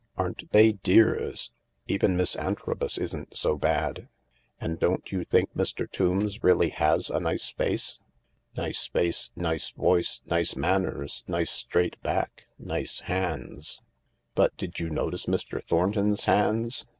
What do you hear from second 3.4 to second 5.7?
bad. And don't you think